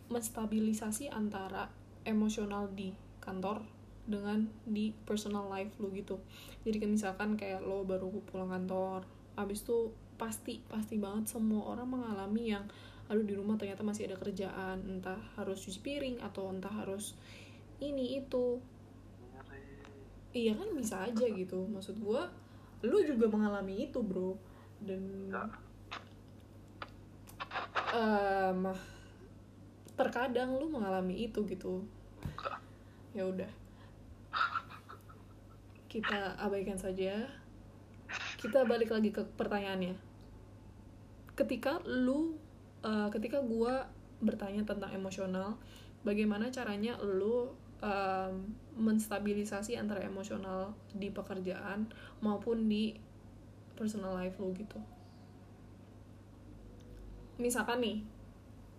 [0.07, 1.69] menstabilisasi antara
[2.07, 3.67] emosional di kantor
[4.07, 6.23] dengan di personal life lu gitu.
[6.62, 9.03] Jadi kan misalkan kayak lo baru pulang kantor,
[9.35, 12.64] abis itu pasti pasti banget semua orang mengalami yang
[13.07, 14.87] aduh di rumah ternyata masih ada kerjaan.
[14.87, 17.19] Entah harus cuci piring atau entah harus
[17.83, 18.62] ini itu.
[20.31, 21.66] Iya kan bisa aja gitu.
[21.66, 22.31] Maksud gua
[22.87, 24.38] lu juga mengalami itu bro.
[24.79, 25.35] Dan
[27.90, 28.61] em,
[29.99, 31.83] terkadang lu mengalami itu gitu.
[33.16, 33.65] Ya udah
[35.87, 37.27] kita abaikan saja.
[38.38, 39.94] Kita balik lagi ke pertanyaannya.
[41.35, 42.38] Ketika lu
[42.87, 43.87] eh, ketika gua
[44.22, 45.61] bertanya tentang emosional
[46.01, 47.53] bagaimana caranya lu
[47.85, 51.90] em, menstabilisasi antara emosional di pekerjaan
[52.25, 52.96] maupun di
[53.77, 54.79] personal life lu gitu?
[57.37, 57.99] Misalkan nih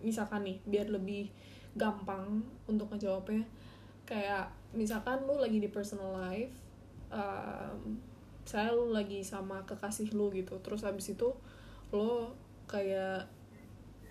[0.02, 1.30] misalkan nih biar lebih
[1.78, 3.46] gampang untuk ngejawabnya.
[4.08, 6.67] Kayak misalkan lu lagi di personal life
[7.12, 8.00] um,
[8.48, 10.60] saya lu lagi sama kekasih lu gitu.
[10.63, 11.36] Terus habis itu
[11.91, 12.36] lo
[12.67, 13.28] kayak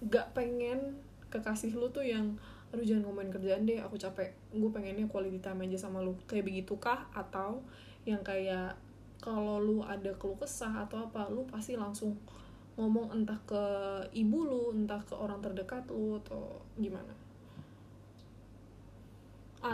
[0.09, 1.01] gak pengen
[1.33, 2.37] kekasih lu tuh yang
[2.75, 4.37] aduh jangan ngomongin kerjaan deh aku capek.
[4.53, 6.17] Gue pengennya quality time aja sama lu.
[6.29, 7.65] Kayak begitu kah atau
[8.05, 8.77] yang kayak
[9.19, 12.15] kalau lu ada keluh kesah atau apa lu pasti langsung
[12.77, 13.65] ngomong entah ke
[14.13, 17.26] ibu lu entah ke orang terdekat lu atau gimana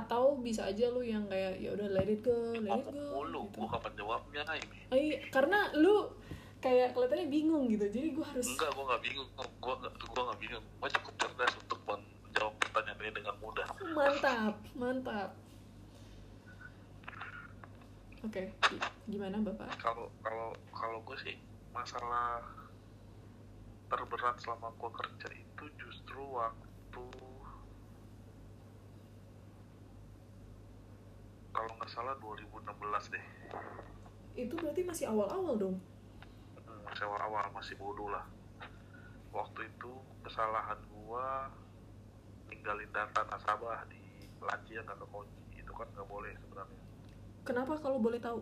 [0.00, 3.50] atau bisa aja lu yang kayak ya udah let it go let it go mulu
[3.52, 3.61] gitu.
[3.61, 4.42] gue kapan jawabnya
[4.92, 6.09] Oh iya, karena lu
[6.62, 9.28] kayak kelihatannya bingung gitu jadi gue harus enggak gue nggak bingung.
[9.35, 10.64] Nggak gue nggak bingung.
[10.78, 13.68] Gue cukup cerdas untuk menjawab pertanyaan ini dengan mudah.
[13.92, 15.31] Mantap mantap.
[18.22, 19.74] Oke gi- gimana bapak?
[19.83, 21.35] Kalau kalau kalau gue sih
[21.74, 22.38] masalah
[23.90, 27.05] terberat selama gue kerja itu justru waktu
[31.52, 33.24] kalau nggak salah 2016 deh.
[34.32, 35.76] Itu berarti masih awal-awal dong?
[36.64, 38.24] Hmm, masih awal-awal masih bodoh lah.
[39.32, 39.92] Waktu itu
[40.24, 41.52] kesalahan gua
[42.48, 44.00] ninggalin data nasabah di
[44.40, 46.82] laci yang nggak kekunci itu kan nggak boleh sebenarnya.
[47.44, 48.40] Kenapa kalau boleh tahu?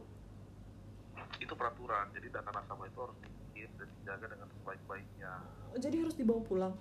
[1.43, 5.33] Itu peraturan jadi data nasabah itu harus dikirim dan dijaga dengan sebaik-baiknya.
[5.83, 6.75] Jadi harus dibawa pulang?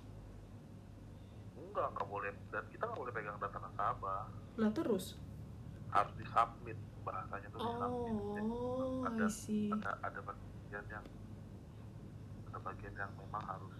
[1.58, 2.32] Enggak nggak boleh.
[2.54, 4.22] Dan kita nggak boleh pegang data nasabah.
[4.58, 5.18] Lah terus
[5.90, 9.68] harus disubmit bahasanya tuh disubmit Jadi oh ada I see.
[9.74, 11.04] ada ada bagian yang
[12.50, 13.74] ada bagian yang memang harus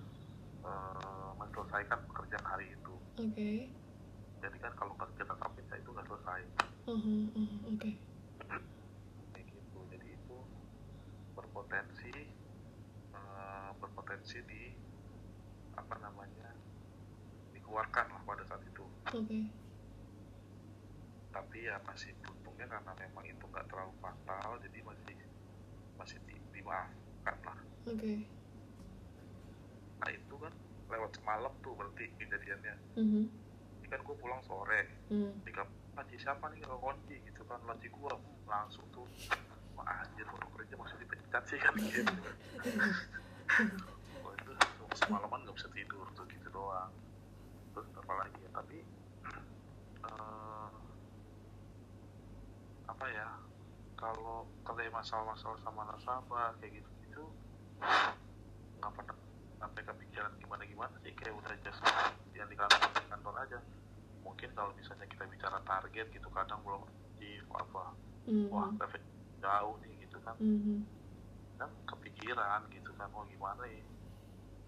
[0.66, 2.94] eh, menyelesaikan pekerjaan hari itu.
[3.18, 3.50] Oke.
[4.40, 6.40] Jadi kan kalau nggak kita submit ya itu nggak selesai.
[6.90, 7.90] Uh-huh, uh-huh, oke.
[9.30, 9.78] Kayak gitu.
[9.94, 10.36] Jadi itu
[11.38, 12.14] berpotensi
[13.14, 14.62] eh, berpotensi di
[15.78, 16.50] apa namanya
[17.54, 18.82] dikeluarkan lah pada saat itu.
[19.14, 19.59] Oke
[21.60, 25.16] tapi ya masih beruntungnya karena memang itu nggak terlalu fatal jadi masih
[26.00, 27.60] masih di, dimaafkan lah.
[27.84, 28.24] Oke.
[30.00, 30.52] Nah itu kan
[30.88, 32.74] lewat semalam tuh berarti kejadiannya.
[32.96, 33.24] Mhm,
[33.76, 34.88] ini kan gue pulang sore.
[35.12, 35.36] Hmm.
[35.44, 36.64] tiga laci siapa nih?
[36.64, 38.12] Kalau kunci gitu kan laci gue
[38.48, 39.04] langsung tuh
[39.76, 42.08] wah anjir baru kerja masih dipecat sih kan gitu.
[44.48, 44.52] Itu
[44.96, 46.88] semalaman nggak bisa tidur tuh gitu doang.
[47.76, 48.80] Terus apa lagi ya tapi
[50.08, 50.40] eh,
[52.90, 53.28] apa ya
[53.94, 57.24] kalau ada masalah-masalah sama nasabah kayak gitu gitu
[58.80, 59.16] nggak pernah
[59.60, 61.78] sampai kepikiran gimana gimana sih kayak udah just
[62.34, 63.58] yang di kantor di kantor aja.
[64.24, 67.92] Mungkin kalau misalnya kita bicara target gitu kadang belum achieve apa
[68.50, 69.02] wah Mhm, efek
[69.40, 70.36] jauh nih gitu kan.
[70.40, 70.84] Mhm.
[71.60, 73.84] dan kepikiran gitu kan oh gimana ya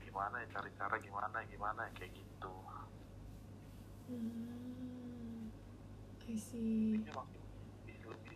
[0.04, 2.52] gimana ya cari cara gimana gimana ya, kayak gitu.
[4.12, 5.48] Hmm,
[6.28, 7.00] I see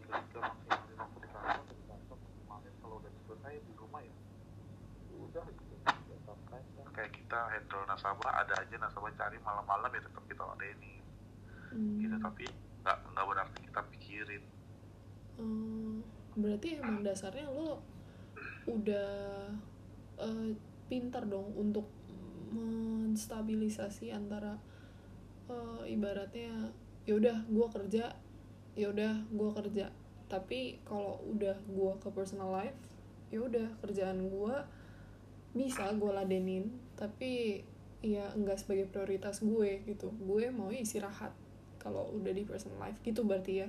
[0.06, 2.18] di kantor di kantor
[2.80, 4.14] kalau udah selesai di rumah ya
[5.12, 6.38] udah gitu ya lah.
[6.92, 10.94] kayak kita handle nasabah ada aja nasabah cari malam-malam ya tetap kita ladeni
[11.66, 11.98] Hmm.
[12.00, 12.46] gitu tapi
[12.80, 14.44] nggak nggak berarti kita pikirin
[15.36, 16.00] Hmm,
[16.32, 17.84] berarti emang dasarnya lo
[18.64, 19.10] udah
[20.16, 20.50] eh,
[20.88, 21.84] pintar dong untuk
[22.48, 24.56] menstabilisasi antara
[25.46, 26.72] eh, ibaratnya
[27.04, 28.16] ya udah gua kerja
[28.76, 29.88] ya udah gua kerja.
[30.28, 32.76] Tapi kalau udah gua ke personal life
[33.32, 34.68] ya udah kerjaan gua
[35.56, 36.68] bisa gua ladenin.
[36.94, 37.64] Tapi
[38.04, 40.12] ya enggak sebagai prioritas gue gitu.
[40.22, 41.32] Gue mau istirahat
[41.80, 43.68] kalau udah di personal life gitu berarti ya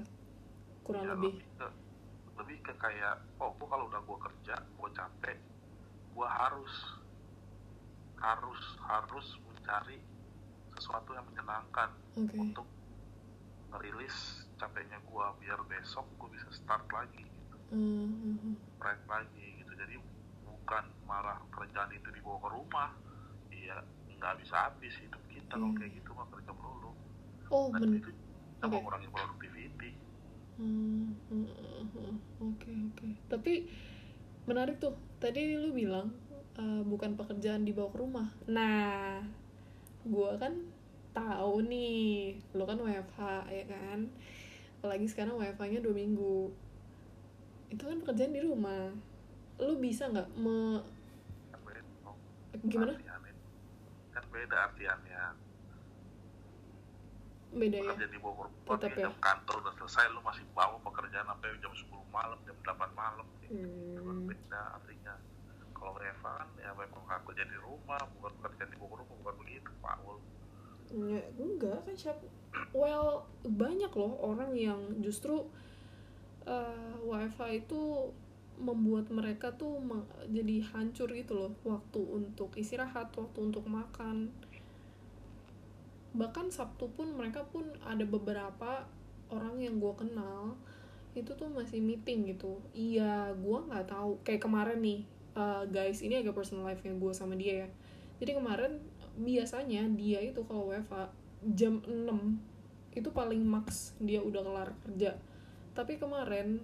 [0.82, 1.38] kurang Ya, lebih.
[1.58, 1.68] ke,
[2.38, 5.38] lebih ke kayak oh gua kalau udah gua kerja gua capek
[6.18, 6.98] gua harus
[8.18, 10.02] harus harus mencari
[10.74, 12.34] sesuatu yang menyenangkan oke.
[12.34, 12.66] untuk
[13.70, 18.56] ngerilis capeknya gua biar besok gua bisa start lagi gitu Hmm, hmm, hmm.
[18.80, 19.96] fresh lagi gitu jadi
[20.48, 22.90] bukan malah kerjaan itu dibawa ke rumah
[23.54, 23.78] iya
[24.18, 25.78] nggak bisa habis hidup kita kalau Iya.
[25.78, 26.92] kayak gitu mah kerja melulu
[27.52, 28.10] oh dan men itu
[28.58, 28.76] kita Oke.
[28.76, 29.92] mengurangi productivity
[30.58, 31.46] Hmm, hmm,
[31.94, 32.16] hmm.
[32.42, 33.70] oke oke tapi
[34.50, 34.94] menarik tuh
[35.24, 36.08] tadi lu bilang
[36.58, 39.22] eh, bukan pekerjaan dibawa ke rumah nah
[40.08, 40.54] gua kan
[41.18, 44.00] tahu nih lu kan WFH ya kan
[44.88, 46.48] apalagi sekarang WFH-nya dua minggu.
[47.68, 48.96] Itu kan pekerjaan di rumah.
[49.60, 50.80] Lu bisa nggak me
[52.48, 52.96] kan gimana?
[54.16, 55.22] kan beda artiannya
[57.54, 57.94] beda ya?
[58.08, 59.06] Di Bogor Tetap ya.
[59.06, 63.28] jam kantor udah selesai lu masih bawa pekerjaan sampai jam 10 malam jam 8 malam.
[63.44, 63.52] Itu
[64.02, 64.26] kan Hmm.
[64.26, 65.14] beda artinya.
[65.70, 68.52] Kalau Eva kan ya memang aku kerja di rumah bukan bukan
[70.88, 72.24] Ya, enggak kan siapa
[72.72, 75.44] well banyak loh orang yang justru
[76.48, 78.12] uh, wifi itu
[78.58, 79.78] membuat mereka tuh
[80.26, 84.34] jadi hancur gitu loh waktu untuk istirahat waktu untuk makan.
[86.18, 88.90] Bahkan sabtu pun mereka pun ada beberapa
[89.30, 90.58] orang yang gue kenal
[91.14, 92.58] itu tuh masih meeting gitu.
[92.74, 94.18] Iya gue nggak tahu.
[94.26, 95.06] Kayak kemarin nih
[95.38, 97.70] uh, guys ini agak personal life nya gue sama dia ya.
[98.18, 98.82] Jadi kemarin
[99.18, 101.10] biasanya dia itu kalau WFA
[101.58, 105.18] jam 6 itu paling max dia udah kelar kerja.
[105.74, 106.62] Tapi kemarin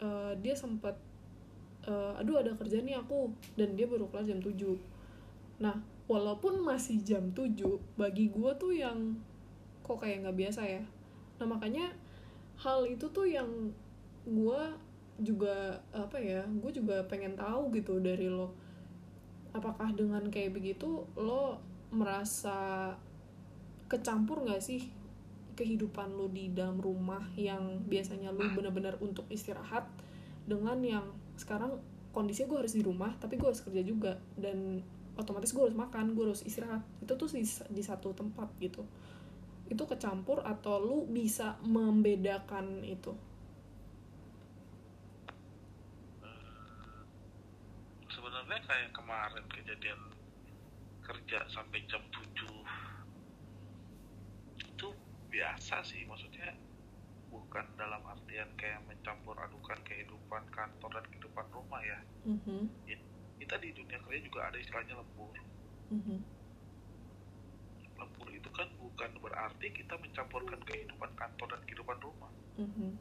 [0.00, 0.96] uh, dia sempat
[1.86, 4.52] uh, aduh ada kerja nih aku dan dia baru kelar jam 7
[5.62, 5.78] nah
[6.10, 7.54] walaupun masih jam 7
[7.94, 9.14] bagi gue tuh yang
[9.86, 10.82] kok kayak nggak biasa ya.
[11.38, 11.94] Nah makanya
[12.58, 13.48] hal itu tuh yang
[14.26, 14.62] gue
[15.22, 18.50] juga apa ya gue juga pengen tahu gitu dari lo.
[19.54, 22.92] Apakah dengan kayak begitu lo merasa
[23.86, 24.88] kecampur nggak sih
[25.52, 29.84] kehidupan lo di dalam rumah yang biasanya lo benar-benar untuk istirahat
[30.48, 31.76] dengan yang sekarang
[32.16, 34.80] kondisinya gue harus di rumah tapi gue harus kerja juga dan
[35.16, 36.80] otomatis gue harus makan gue harus istirahat.
[37.04, 38.84] Itu tuh di, di satu tempat gitu.
[39.68, 43.12] Itu kecampur atau lu bisa membedakan itu?
[48.12, 50.00] Sebenarnya kayak kemarin kejadian
[51.12, 52.24] kerja sampai jam 7
[54.64, 54.88] itu
[55.28, 56.56] biasa sih maksudnya
[57.28, 62.00] bukan dalam artian kayak mencampur adukan kehidupan kantor dan kehidupan rumah ya.
[62.24, 62.68] Mm-hmm.
[63.42, 65.36] kita di dunia kerja juga ada istilahnya lembur.
[65.92, 66.18] Mm-hmm.
[68.00, 72.32] lembur itu kan bukan berarti kita mencampurkan kehidupan kantor dan kehidupan rumah.
[72.56, 72.92] Mm-hmm.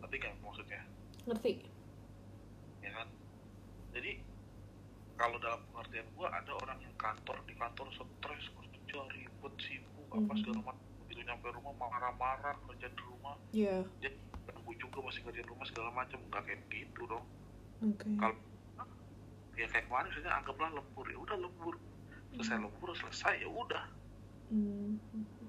[0.00, 0.80] tapi kan maksudnya?
[1.28, 1.52] Ngerti.
[2.80, 3.08] Ya kan?
[3.96, 4.22] Jadi
[5.16, 10.32] kalau dalam pengertian gua ada orang yang kantor di kantor stres kerja ribet sibuk apa
[10.32, 10.38] Mhm.
[10.38, 10.84] segala macam.
[11.02, 13.36] Begitu nyampe rumah marah-marah kerja di rumah.
[13.50, 16.18] Ya jadi ganggu juga masih kerja di rumah segala macam.
[16.22, 17.24] Nggak kayak gitu dong.
[17.82, 18.08] Oke.
[18.14, 18.36] Kalau
[19.54, 21.06] ya kayak kemarin misalnya anggaplah lembur.
[21.06, 21.74] Ya udah lembur.
[22.32, 23.84] Selesai lembur selesai ya udah.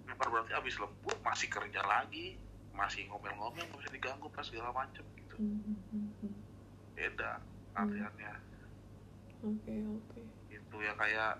[0.07, 2.39] Bukan berarti abis lembur masih kerja lagi.
[2.71, 5.35] Masih ngomel-ngomel nggak bisa diganggu pas segala macam gitu.
[5.37, 6.33] Hmm.
[6.93, 7.37] beda
[7.75, 8.33] artiannya
[9.39, 11.33] oke oke itu ya kayak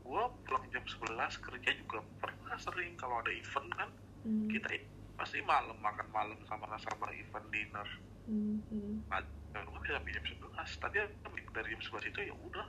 [0.00, 3.90] gua pulang jam 11 kerja juga pernah sering kalau ada event kan
[4.20, 4.48] Hmm.
[4.48, 4.80] kita
[5.14, 7.84] pasti malam makan malam sama nasabah event dinner
[8.24, 8.56] Hmm.
[8.66, 9.04] Hmm.
[9.04, 9.20] nah
[9.60, 10.40] rumah bisa sampai jam 11
[10.78, 11.06] tapi ya
[11.50, 12.66] dari jam 11 itu ya udah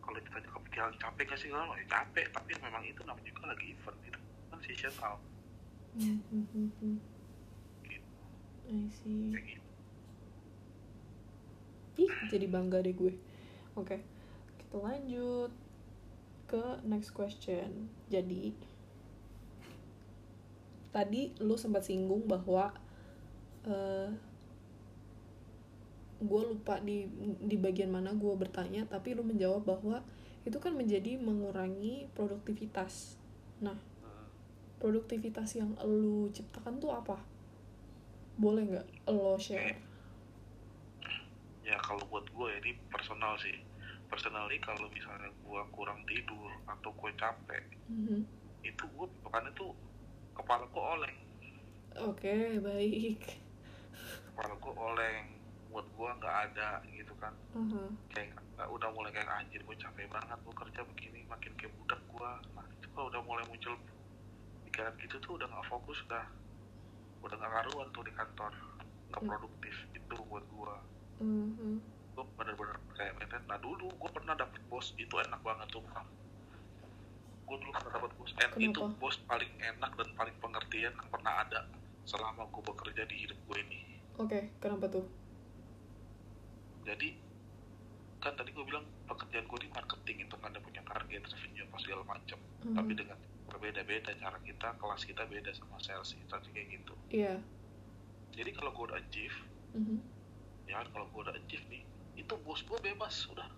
[0.00, 3.66] kalau ditanya kepikiran capek gak sih kalau ya capek tapi memang itu namanya juga lagi
[3.70, 5.14] event itu kan seasonal
[5.94, 6.18] Hmm.
[6.26, 6.44] Hmm.
[6.50, 6.70] Hmm.
[6.76, 6.96] Hmm.
[7.84, 8.10] gitu
[8.66, 9.30] I see.
[9.30, 9.68] kayak gitu
[11.96, 13.14] Ih, jadi bangga deh gue.
[13.74, 13.98] Oke,
[14.54, 15.50] kita lanjut
[16.46, 17.90] ke next question.
[18.06, 18.54] Jadi,
[20.94, 22.70] tadi lu sempat singgung bahwa
[23.66, 24.14] eh
[26.24, 27.04] gue lupa di
[27.42, 30.06] di bagian mana gue bertanya, tapi lu menjawab bahwa
[30.46, 33.18] itu kan menjadi mengurangi produktivitas.
[33.58, 33.76] Nah,
[34.78, 37.18] produktivitas yang lu ciptakan tuh apa?
[38.38, 39.83] Boleh nggak lo share?
[41.64, 43.56] Ya kalau buat gue ini personal sih
[44.04, 48.20] personally kalau misalnya gue kurang tidur atau gue capek Mhm.
[48.62, 49.66] itu gue bukan itu
[50.32, 51.16] kepala gue oleng
[51.94, 53.22] Oke, baik.
[54.28, 55.18] kepala gue oleng
[55.64, 57.82] buat gue nggak ada gitu kan Aha.
[58.10, 58.34] kayak
[58.68, 62.66] udah mulai kayak anjir gue capek banget gue kerja begini makin kayak budak gue nah
[62.68, 63.74] itu kalau udah mulai muncul
[64.64, 66.24] pikiran gitu tuh udah nggak fokus udah
[67.22, 68.52] udah nggak karuan tuh di kantor
[69.08, 69.30] nggak Hmm.
[69.30, 70.74] produktif itu buat gue
[71.20, 71.78] Mhm.
[72.14, 76.06] gue bener-bener kayak maintain nah dulu gue pernah dapet bos itu enak banget tuh Bang.
[77.44, 78.64] gue dulu pernah dapet bos and Kenapa?
[78.64, 81.60] itu bos paling enak dan paling pengertian yang pernah ada
[82.02, 83.80] selama gue bekerja di hidup gue ini
[84.14, 85.06] Oke, kenapa tuh?
[86.84, 87.08] jadi
[88.20, 91.76] kan tadi gue bilang pekerjaan gue di marketing itu kan ada punya target revenue apa
[91.76, 92.72] segala macam Mhm.
[92.72, 97.34] tapi dengan berbeda-beda cara kita kelas kita beda sama sales itu tadi kayak gitu Iya.
[98.32, 99.36] jadi kalau gue udah achieve
[99.74, 99.98] Mhm.
[100.64, 101.82] Ya kalau gue udah achieve nih
[102.14, 103.48] itu bos gue bebas udah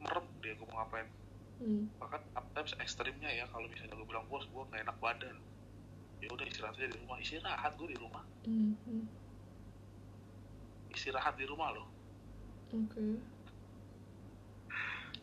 [0.00, 1.08] merem dia gue mau ngapain.
[1.60, 1.92] Hmm.
[2.00, 5.36] bahkan sometimes ekstrimnya ya kalau misalnya gue bilang bos gue nggak enak badan.
[6.20, 7.16] Ya udah istirahat aja di rumah.
[7.20, 8.24] Istirahat gue di rumah.
[8.48, 9.04] Mhm.
[10.90, 11.86] istirahat di rumah loh.
[12.74, 13.20] Oke.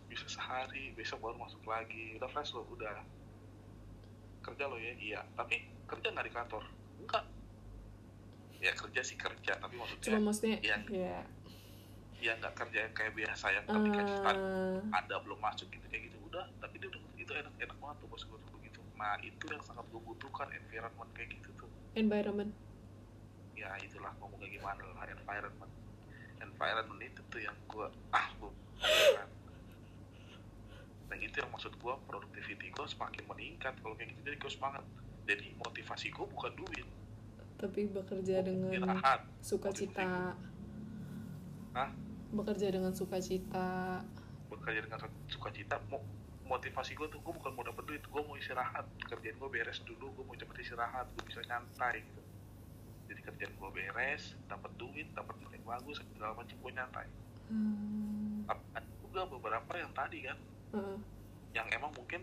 [0.08, 2.16] bisa sehari besok baru masuk lagi.
[2.18, 3.04] Udah fresh loh udah.
[4.46, 5.22] Kerja lo ya iya.
[5.36, 6.64] Tapi kerja nggak di kantor?
[7.02, 7.26] Enggak
[8.58, 10.78] ya kerja sih kerja tapi maksudnya Cuma maksudnya, Iya.
[10.90, 11.20] ya.
[12.18, 16.10] ya nggak kerja yang kayak biasa yang ketika start Ah, ada belum masuk gitu kayak
[16.10, 18.80] gitu udah tapi dia udah itu enak enak banget tuh bos gue tuh begitu.
[18.98, 21.70] Nah itu yang sangat gue butuhkan environment kayak gitu tuh.
[21.94, 22.50] Environment.
[23.54, 25.72] Ya itulah ngomongnya gimana lah environment.
[26.40, 28.52] Environment itu tuh yang gue ah gue
[31.08, 34.84] nah itu yang maksud gue productivity gue semakin meningkat kalau kayak gitu jadi gue semangat.
[35.24, 36.88] Jadi motivasi gue bukan duit
[37.58, 39.26] tapi bekerja dengan istirahat.
[39.42, 40.38] sukacita.
[41.74, 41.90] Hah?
[42.28, 44.02] bekerja dengan sukacita.
[44.52, 45.00] Bekerja dengan
[45.32, 45.76] sukacita.
[45.88, 46.04] Mo
[46.48, 48.86] motivasi gue tuh gue bukan mau dapet duit gue mau istirahat.
[49.10, 52.22] Kerjaan gue beres dulu gue mau cepet istirahat gue bisa nyantai gitu.
[53.12, 57.08] Jadi kerjaan gue beres dapat duit dapat nilai bagus segala macam gue nyantai.
[57.48, 58.44] Hmm,
[58.76, 60.38] ada juga beberapa yang tadi kan?
[60.76, 60.98] Ah,
[61.56, 62.22] yang emang mungkin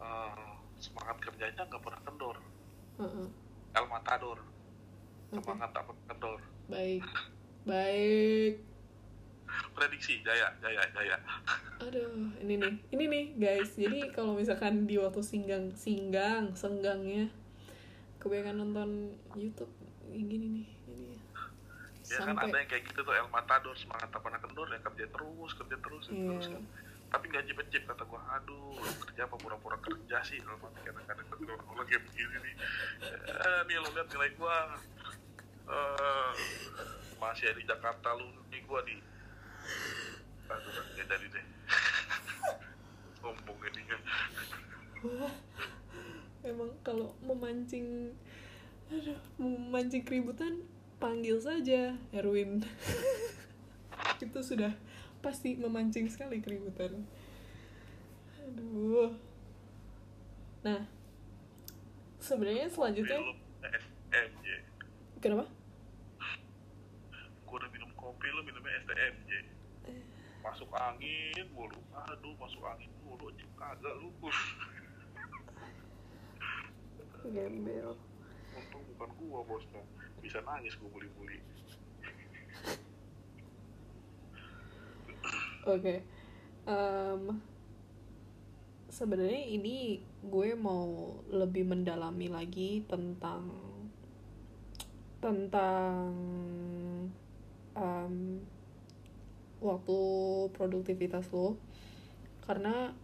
[0.00, 2.36] eh, semangat kerjanya nggak pernah kendor.
[3.00, 3.28] Ah.
[3.70, 4.38] El Matador
[5.30, 6.40] semangat tak pernah kendor.
[6.66, 7.04] Baik.
[7.70, 8.54] Baik.
[9.74, 11.16] Prediksi jaya jaya jaya.
[11.82, 13.74] Aduh ini nih ini nih guys.
[13.74, 17.30] Jadi kalau misalkan di waktu singgang singgang senggangnya
[18.18, 18.90] kebanyakan nonton
[19.34, 19.70] YouTube
[20.10, 21.04] yang gini nih ini
[22.06, 22.18] ya.
[22.22, 25.50] Kan ada yang kayak gitu tuh El Matador semangat tak pernah kendor ya kerja terus
[25.54, 26.28] kerja terus kerja Iya.
[26.30, 26.62] terus kan
[27.10, 30.38] tapi gaji pencip kata gua aduh kerja apa pura-pura kerja sih?
[30.38, 32.54] Dalam arti kadang-kadang kendor kalau kayak begini nih.
[33.26, 34.78] Eh, nih lo lihat nilai gua.
[35.66, 36.32] Eh
[37.18, 38.96] masih di Jakarta lu nih gua di
[40.46, 41.46] aduh ya jadi deh.
[43.18, 43.82] Sombong ini.
[43.90, 44.02] Kan
[46.46, 48.14] emang kalau memancing
[48.90, 50.62] aduh memancing keributan
[51.02, 52.62] panggil saja Erwin.
[54.22, 54.72] Itu sudah
[55.20, 57.04] pasti memancing sekali keributan.
[58.40, 59.12] Aduh.
[60.64, 60.88] Nah
[62.20, 63.16] sebenarnya selanjutnya
[63.64, 64.48] STMJ
[65.20, 65.48] kenapa?
[67.44, 69.30] Gua udah minum kopi lu minumnya STMJ
[70.40, 71.80] masuk angin mulu.
[71.92, 73.28] Aduh masuk angin mulu
[73.60, 74.08] kagak lu.
[77.20, 77.92] Gembel.
[78.56, 79.84] Untung bukan gua bosnya.
[80.24, 81.40] Bisa nangis gua buli-buli
[85.68, 86.00] Oke.
[86.64, 87.22] Em,
[88.88, 93.48] sebenarnya ini gue mau lebih mendalami lagi tentang
[95.20, 96.08] tentang
[97.76, 98.40] em,
[99.60, 99.98] waktu
[100.56, 101.60] produktivitas lo
[102.48, 102.96] karena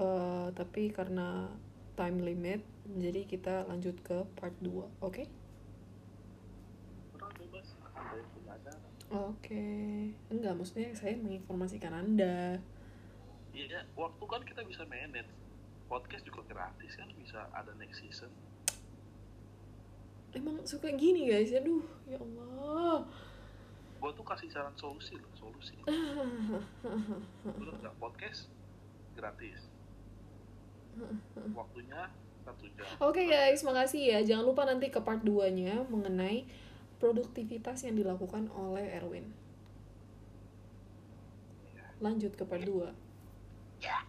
[0.00, 1.52] eh, tapi karena
[1.94, 5.22] time limit jadi kita lanjut ke part 2 oke
[7.14, 8.56] udah bebas ada yang punya
[9.12, 9.64] oke.
[10.28, 12.60] Enggak maksudnya saya menginformasikan anda.
[13.52, 15.30] Iya waktu kan kita bisa manage.
[15.88, 18.28] Podcast juga gratis kan bisa ada next season.
[20.36, 21.52] Emang suka gini guys.
[21.56, 23.08] Aduh ya Allah.
[23.98, 25.74] Gua tuh kasih saran solusi loh solusi.
[27.64, 28.52] Lu nggak podcast
[29.16, 29.66] gratis.
[31.56, 32.12] Waktunya
[32.44, 32.86] satu jam.
[33.02, 34.18] Oke guys, makasih ya.
[34.24, 36.48] Jangan lupa nanti ke part 2-nya mengenai
[36.98, 39.30] produktivitas yang dilakukan oleh Erwin.
[41.98, 42.94] Lanjut ke part 2.
[43.82, 44.02] Yeah.